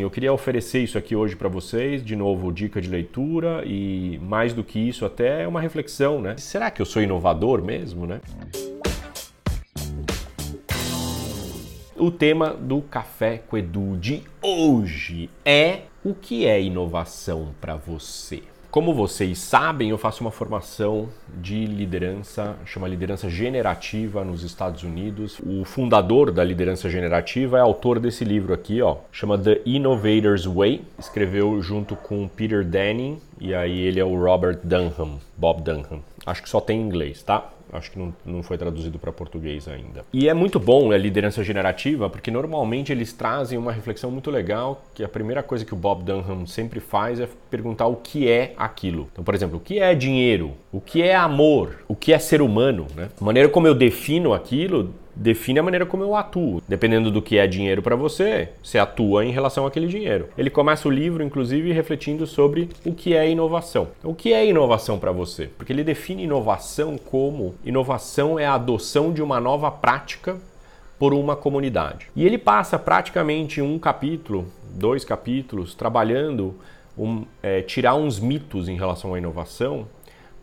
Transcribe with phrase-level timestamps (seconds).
[0.00, 4.54] Eu queria oferecer isso aqui hoje para vocês, de novo, dica de leitura e mais
[4.54, 6.36] do que isso, até uma reflexão, né?
[6.36, 8.20] Será que eu sou inovador mesmo, né?
[11.96, 18.44] O tema do Café com Edu de hoje é o que é inovação para você?
[18.78, 21.08] Como vocês sabem, eu faço uma formação
[21.42, 25.40] de liderança, chama liderança generativa nos Estados Unidos.
[25.44, 30.82] O fundador da liderança generativa é autor desse livro aqui, ó, chama The Innovator's Way.
[30.96, 36.00] Escreveu junto com Peter Denning e aí ele é o Robert Dunham, Bob Dunham.
[36.24, 37.50] Acho que só tem em inglês, tá?
[37.72, 40.04] Acho que não, não foi traduzido para português ainda.
[40.12, 44.82] E é muito bom a liderança generativa, porque normalmente eles trazem uma reflexão muito legal,
[44.94, 48.54] que a primeira coisa que o Bob Dunham sempre faz é perguntar o que é
[48.56, 49.08] aquilo.
[49.12, 50.52] Então, por exemplo, o que é dinheiro?
[50.72, 51.84] O que é amor?
[51.88, 52.86] O que é ser humano?
[52.94, 53.08] Né?
[53.20, 56.62] A maneira como eu defino aquilo define a maneira como eu atuo.
[56.66, 60.28] Dependendo do que é dinheiro para você, você atua em relação àquele dinheiro.
[60.38, 63.88] Ele começa o livro, inclusive, refletindo sobre o que é inovação.
[64.02, 65.50] O que é inovação para você?
[65.58, 70.36] Porque ele define inovação como inovação é a adoção de uma nova prática
[70.98, 72.08] por uma comunidade.
[72.14, 76.54] E ele passa praticamente um capítulo, dois capítulos, trabalhando
[76.96, 79.86] um, é, tirar uns mitos em relação à inovação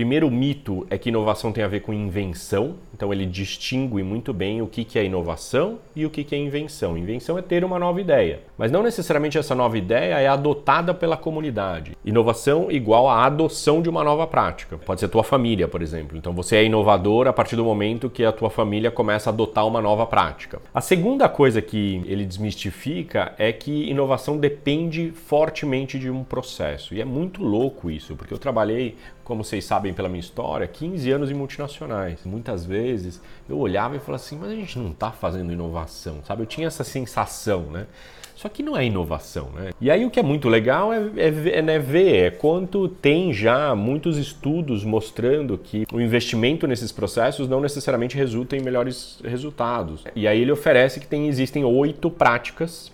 [0.00, 4.62] Primeiro mito é que inovação tem a ver com invenção, então ele distingue muito bem
[4.62, 6.96] o que, é inovação e o que, que é invenção.
[6.96, 11.18] Invenção é ter uma nova ideia, mas não necessariamente essa nova ideia é adotada pela
[11.18, 11.94] comunidade.
[12.02, 14.78] Inovação igual a adoção de uma nova prática.
[14.78, 16.16] Pode ser tua família, por exemplo.
[16.16, 19.66] Então você é inovador a partir do momento que a tua família começa a adotar
[19.66, 20.62] uma nova prática.
[20.72, 26.94] A segunda coisa que ele desmistifica é que inovação depende fortemente de um processo.
[26.94, 28.96] E é muito louco isso, porque eu trabalhei
[29.30, 32.18] como vocês sabem pela minha história, 15 anos em multinacionais.
[32.24, 36.42] Muitas vezes eu olhava e falava assim, mas a gente não está fazendo inovação, sabe?
[36.42, 37.86] Eu tinha essa sensação, né?
[38.34, 39.70] Só que não é inovação, né?
[39.80, 43.32] E aí o que é muito legal é, é, é né, ver é quanto tem
[43.32, 50.02] já muitos estudos mostrando que o investimento nesses processos não necessariamente resulta em melhores resultados.
[50.16, 52.90] E aí ele oferece que tem, existem oito práticas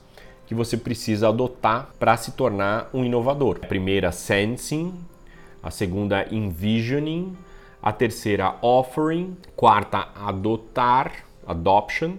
[0.47, 3.61] que você precisa adotar para se tornar um inovador.
[3.63, 4.93] A primeira, sensing,
[5.67, 7.37] a segunda envisioning,
[7.83, 12.13] a terceira offering, quarta adotar, adoption,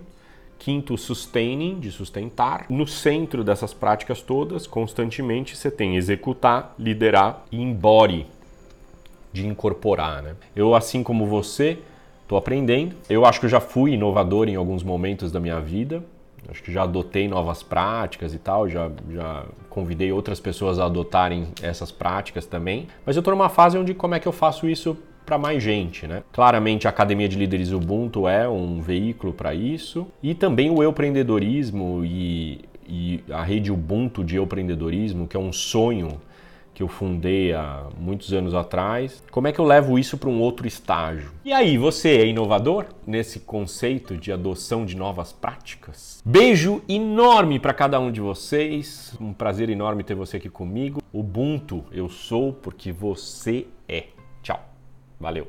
[0.59, 2.65] quinto sustaining, de sustentar.
[2.69, 8.25] No centro dessas práticas todas, constantemente você tem executar, liderar e embody,
[9.31, 10.35] de incorporar, né?
[10.53, 11.79] Eu assim como você,
[12.23, 12.97] estou aprendendo.
[13.09, 16.03] Eu acho que eu já fui inovador em alguns momentos da minha vida.
[16.49, 21.47] Acho que já adotei novas práticas e tal, já, já convidei outras pessoas a adotarem
[21.61, 22.87] essas práticas também.
[23.05, 26.07] Mas eu estou numa fase onde como é que eu faço isso para mais gente,
[26.07, 26.23] né?
[26.31, 32.01] Claramente a Academia de Líderes Ubuntu é um veículo para isso e também o empreendedorismo
[32.05, 36.21] e, e a rede Ubuntu de empreendedorismo, que é um sonho
[36.77, 39.23] que eu fundei há muitos anos atrás.
[39.31, 41.31] Como é que eu levo isso para um outro estágio?
[41.43, 46.21] E aí, você é inovador nesse conceito de adoção de novas práticas?
[46.23, 49.17] Beijo enorme para cada um de vocês.
[49.19, 51.01] Um prazer enorme ter você aqui comigo.
[51.11, 54.03] Ubuntu, eu sou porque você é.
[54.43, 54.63] Tchau.
[55.19, 55.47] Valeu.